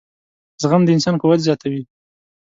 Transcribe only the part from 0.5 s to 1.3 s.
•زغم د انسان